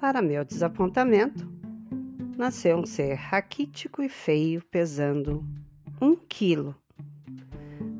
Para 0.00 0.22
meu 0.22 0.44
desapontamento, 0.44 1.44
nasceu 2.36 2.76
um 2.76 2.86
ser 2.86 3.14
raquítico 3.14 4.00
e 4.00 4.08
feio, 4.08 4.62
pesando 4.70 5.44
um 6.00 6.14
quilo. 6.14 6.72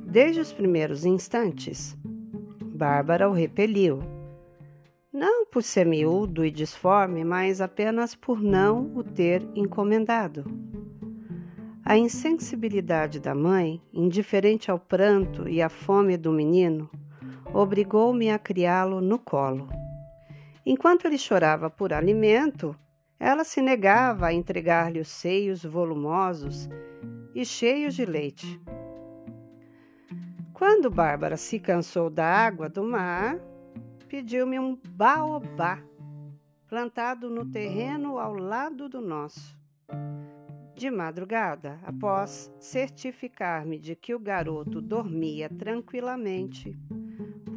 Desde 0.07 0.41
os 0.41 0.53
primeiros 0.53 1.05
instantes, 1.05 1.97
Bárbara 2.63 3.29
o 3.29 3.33
repeliu. 3.33 3.99
Não 5.13 5.45
por 5.45 5.65
ser 5.65 5.85
miúdo 5.85 6.45
e 6.45 6.53
disforme, 6.53 7.25
mas 7.25 7.61
apenas 7.61 8.15
por 8.15 8.41
não 8.41 8.97
o 8.97 9.03
ter 9.03 9.43
encomendado. 9.57 10.45
A 11.85 11.99
insensibilidade 11.99 13.19
da 13.19 13.35
mãe, 13.35 13.83
indiferente 13.93 14.71
ao 14.71 14.79
pranto 14.79 15.49
e 15.49 15.61
à 15.61 15.69
fome 15.69 16.17
do 16.17 16.31
menino, 16.31 16.89
obrigou-me 17.53 18.31
a 18.31 18.39
criá-lo 18.39 19.01
no 19.01 19.19
colo. 19.19 19.78
Enquanto 20.71 21.07
ele 21.07 21.17
chorava 21.17 21.71
por 21.71 21.95
alimento, 21.95 22.77
ela 23.19 23.43
se 23.43 23.63
negava 23.63 24.27
a 24.27 24.35
entregar-lhe 24.35 25.01
os 25.01 25.09
seios 25.09 25.65
volumosos 25.65 26.69
e 27.35 27.43
cheios 27.43 27.95
de 27.95 28.05
leite. 28.05 28.61
Quando 30.53 30.91
Bárbara 30.91 31.39
se 31.39 31.59
cansou 31.59 32.11
da 32.11 32.27
água 32.27 32.69
do 32.69 32.85
mar, 32.85 33.41
pediu-me 34.11 34.61
um 34.61 34.79
baobá 34.91 35.83
plantado 36.69 37.31
no 37.31 37.47
terreno 37.51 38.19
ao 38.19 38.35
lado 38.35 38.91
do 38.91 39.01
nosso. 39.01 39.59
De 40.75 40.91
madrugada, 40.91 41.81
após 41.83 42.53
certificar-me 42.61 43.79
de 43.79 43.97
que 43.97 44.15
o 44.15 44.21
garoto 44.21 44.83
dormia 44.83 45.49
tranquilamente, 45.49 46.79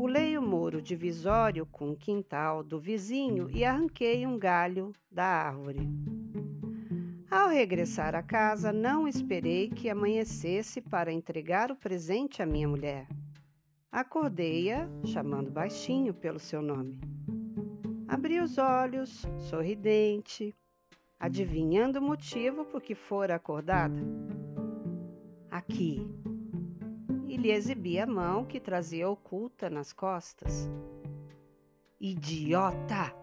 pulei 0.02 0.36
o 0.36 0.42
muro 0.42 0.82
divisório 0.82 1.64
com 1.68 1.92
o 1.92 1.96
quintal 1.96 2.64
do 2.64 2.80
vizinho 2.80 3.48
e 3.52 3.64
arranquei 3.64 4.26
um 4.26 4.36
galho 4.36 4.92
da 5.12 5.24
árvore. 5.24 5.88
Ao 7.30 7.50
regressar 7.50 8.16
à 8.16 8.24
casa, 8.24 8.74
não 8.74 9.08
esperei 9.08 9.70
que 9.70 9.92
amanhecesse 9.92 10.82
para 10.82 11.14
entregar 11.14 11.70
o 11.70 11.76
presente 11.76 12.42
à 12.42 12.48
minha 12.48 12.68
mulher. 12.68 13.08
Acordei-a, 13.92 14.90
chamando 15.06 15.52
baixinho 15.52 16.16
pelo 16.16 16.40
seu 16.40 16.64
nome. 16.64 17.00
Abri 18.08 18.40
os 18.40 18.58
olhos, 18.58 19.24
sorridente, 19.38 20.52
adivinhando 21.20 22.00
o 22.00 22.02
motivo 22.02 22.66
por 22.66 22.82
que 22.82 22.96
fora 22.96 23.36
acordada. 23.36 24.02
Aqui. 25.52 26.04
E 27.32 27.38
lhe 27.38 27.50
exibi 27.50 27.98
a 27.98 28.06
mão 28.06 28.44
que 28.44 28.60
trazia 28.60 29.08
oculta 29.08 29.70
nas 29.70 29.94
costas. 29.94 30.70
Idiota! 31.98 33.16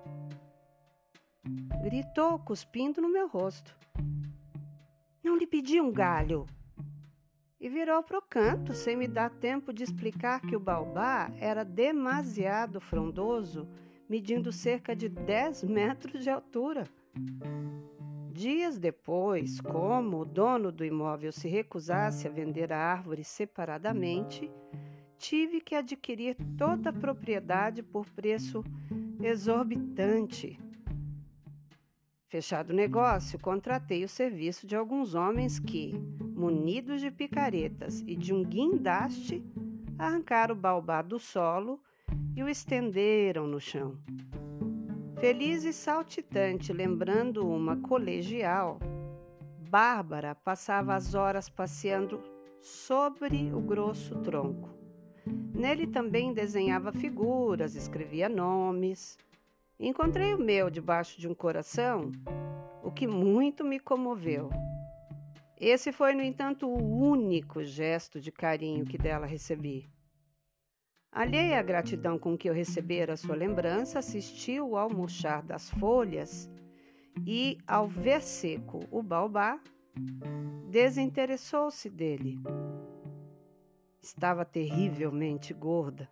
Gritou, 1.83 2.39
cuspindo 2.39 3.03
no 3.03 3.11
meu 3.11 3.28
rosto. 3.28 3.77
Não 5.23 5.37
lhe 5.37 5.47
pedi 5.47 5.78
um 5.78 5.92
galho. 5.92 6.47
E 7.61 7.69
virou 7.69 8.03
para 8.03 8.17
o 8.17 8.23
canto, 8.23 8.73
sem 8.73 8.97
me 8.97 9.06
dar 9.06 9.28
tempo 9.28 9.75
de 9.75 9.84
explicar 9.84 10.41
que 10.41 10.56
o 10.56 10.61
baobá 10.61 11.31
era 11.37 11.62
demasiado 11.62 12.81
frondoso, 12.81 13.69
medindo 14.09 14.50
cerca 14.50 14.97
de 14.97 15.11
10 15.11 15.65
metros 15.65 16.25
de 16.25 16.31
altura. 16.31 16.84
Dias 18.39 18.78
depois, 18.78 19.61
como 19.61 20.20
o 20.20 20.25
dono 20.25 20.70
do 20.70 20.84
imóvel 20.84 21.33
se 21.33 21.48
recusasse 21.48 22.28
a 22.28 22.31
vender 22.31 22.72
a 22.72 22.78
árvore 22.78 23.25
separadamente, 23.25 24.48
tive 25.19 25.61
que 25.61 25.75
adquirir 25.75 26.36
toda 26.56 26.91
a 26.91 26.92
propriedade 26.92 27.83
por 27.83 28.09
preço 28.11 28.62
exorbitante. 29.21 30.56
Fechado 32.28 32.71
o 32.71 32.77
negócio, 32.77 33.41
contratei 33.41 34.04
o 34.04 34.09
serviço 34.09 34.69
de 34.69 34.77
alguns 34.77 35.16
homens 35.16 35.59
que, 35.59 35.94
munidos 36.37 37.00
de 37.00 37.10
picaretas 37.10 38.04
e 38.06 38.15
de 38.15 38.32
um 38.32 38.44
guindaste, 38.44 39.43
arrancaram 39.98 40.54
o 40.54 40.59
baobá 40.59 41.03
do 41.03 41.19
solo 41.19 41.81
e 42.37 42.43
o 42.44 42.48
estenderam 42.48 43.48
no 43.48 43.59
chão. 43.59 43.98
Feliz 45.21 45.65
e 45.65 45.73
saltitante, 45.73 46.73
lembrando 46.73 47.45
uma 47.45 47.77
colegial, 47.77 48.79
Bárbara 49.69 50.37
passava 50.37 50.95
as 50.95 51.12
horas 51.12 51.49
passeando 51.49 52.23
sobre 52.61 53.53
o 53.53 53.61
grosso 53.61 54.15
tronco. 54.21 54.71
Nele 55.53 55.89
também 55.89 56.33
desenhava 56.33 56.93
figuras, 56.93 57.75
escrevia 57.75 58.28
nomes. 58.28 59.19
Encontrei 59.81 60.34
o 60.34 60.39
meu 60.39 60.71
debaixo 60.71 61.21
de 61.21 61.27
um 61.27 61.34
coração, 61.34 62.12
o 62.81 62.93
que 62.93 63.09
muito 63.09 63.65
me 63.65 63.81
comoveu. 63.81 64.51
Esse 65.61 65.91
foi, 65.91 66.15
no 66.15 66.23
entanto, 66.23 66.69
o 66.69 66.78
único 66.78 67.65
gesto 67.65 68.21
de 68.21 68.31
carinho 68.31 68.84
que 68.84 68.97
dela 68.97 69.27
recebi. 69.27 69.91
Alheia 71.19 71.59
à 71.59 71.62
gratidão 71.62 72.17
com 72.17 72.39
que 72.39 72.49
eu 72.49 72.55
recebera 72.55 73.17
sua 73.17 73.34
lembrança, 73.34 73.99
assistiu 73.99 74.77
ao 74.77 74.89
murchar 74.89 75.43
das 75.43 75.69
folhas 75.69 76.49
e, 77.27 77.59
ao 77.67 77.89
ver 77.89 78.23
seco 78.23 78.79
o 78.89 79.03
baobá, 79.03 79.59
desinteressou-se 80.71 81.91
dele. 81.91 82.39
Estava 84.01 84.45
terrivelmente 84.45 85.53
gorda. 85.53 86.09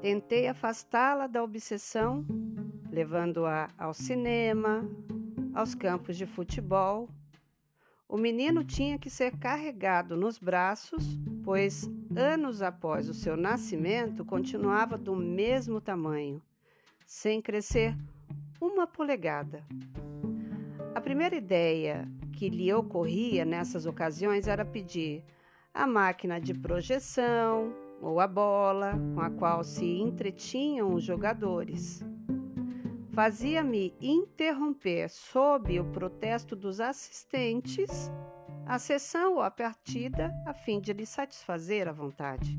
Tentei 0.00 0.48
afastá-la 0.48 1.26
da 1.26 1.44
obsessão, 1.44 2.24
levando-a 2.90 3.68
ao 3.76 3.92
cinema, 3.92 4.82
aos 5.52 5.74
campos 5.74 6.16
de 6.16 6.24
futebol. 6.24 7.06
O 8.10 8.16
menino 8.16 8.64
tinha 8.64 8.98
que 8.98 9.08
ser 9.08 9.38
carregado 9.38 10.16
nos 10.16 10.36
braços, 10.36 11.16
pois 11.44 11.88
anos 12.16 12.60
após 12.60 13.08
o 13.08 13.14
seu 13.14 13.36
nascimento 13.36 14.24
continuava 14.24 14.98
do 14.98 15.14
mesmo 15.14 15.80
tamanho, 15.80 16.42
sem 17.06 17.40
crescer 17.40 17.96
uma 18.60 18.84
polegada. 18.84 19.64
A 20.92 21.00
primeira 21.00 21.36
ideia 21.36 22.08
que 22.32 22.48
lhe 22.48 22.74
ocorria 22.74 23.44
nessas 23.44 23.86
ocasiões 23.86 24.48
era 24.48 24.64
pedir 24.64 25.24
a 25.72 25.86
máquina 25.86 26.40
de 26.40 26.52
projeção, 26.52 27.72
ou 28.02 28.18
a 28.18 28.26
bola 28.26 28.98
com 29.14 29.20
a 29.20 29.30
qual 29.30 29.62
se 29.62 29.84
entretinham 29.84 30.94
os 30.94 31.04
jogadores. 31.04 32.04
Fazia-me 33.22 33.94
interromper, 34.00 35.10
sob 35.10 35.78
o 35.78 35.84
protesto 35.92 36.56
dos 36.56 36.80
assistentes, 36.80 38.10
a 38.64 38.78
sessão 38.78 39.34
ou 39.34 39.42
a 39.42 39.50
partida, 39.50 40.32
a 40.46 40.54
fim 40.54 40.80
de 40.80 40.94
lhe 40.94 41.04
satisfazer 41.04 41.86
a 41.86 41.92
vontade. 41.92 42.58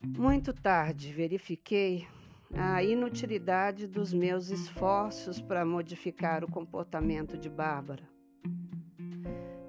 Muito 0.00 0.52
tarde 0.52 1.12
verifiquei 1.12 2.06
a 2.54 2.80
inutilidade 2.80 3.88
dos 3.88 4.12
meus 4.12 4.50
esforços 4.50 5.42
para 5.42 5.66
modificar 5.66 6.44
o 6.44 6.52
comportamento 6.52 7.36
de 7.36 7.50
Bárbara. 7.50 8.08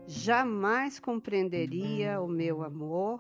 Jamais 0.06 1.00
compreenderia 1.00 2.22
o 2.22 2.28
meu 2.28 2.64
amor 2.64 3.20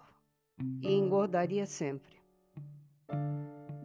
e 0.79 0.93
engordaria 0.93 1.65
sempre. 1.65 2.17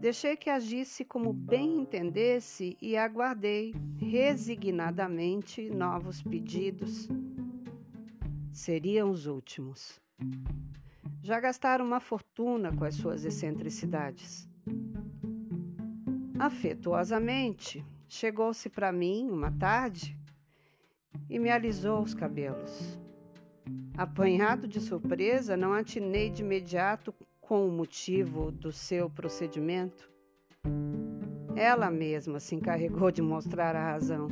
Deixei 0.03 0.37
que 0.37 0.51
agisse 0.51 1.05
como 1.05 1.33
bem 1.33 1.79
entendesse 1.79 2.77
e 2.83 2.97
aguardei 2.97 3.73
resignadamente 3.99 5.71
novos 5.71 6.21
pedidos. 6.21 7.07
Seriam 8.51 9.13
os 9.13 9.27
últimos. 9.27 10.01
Já 11.23 11.39
gastaram 11.39 11.85
uma 11.87 12.01
fortuna 12.01 12.75
com 12.75 12.83
as 12.83 12.97
suas 12.97 13.25
excentricidades. 13.25 14.49
Afetuosamente, 16.37 17.87
chegou-se 18.09 18.69
para 18.69 18.91
mim 18.91 19.31
uma 19.31 19.53
tarde 19.53 20.19
e 21.31 21.39
me 21.39 21.49
alisou 21.49 22.03
os 22.03 22.13
cabelos. 22.13 22.99
Apanhado 23.97 24.67
de 24.67 24.81
surpresa, 24.81 25.57
não 25.57 25.73
atinei 25.73 26.29
de 26.29 26.43
imediato 26.43 27.15
com 27.43 27.69
o 27.69 27.71
motivo 27.71 28.51
do 28.51 28.73
seu 28.73 29.11
procedimento. 29.11 30.11
Ela 31.55 31.91
mesma 31.91 32.41
se 32.41 32.55
encarregou 32.55 33.11
de 33.11 33.21
mostrar 33.21 33.77
a 33.77 33.93
razão. 33.93 34.29